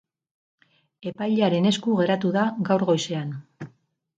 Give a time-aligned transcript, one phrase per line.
[1.11, 3.37] Epailearen esku geratu da gaur goizean.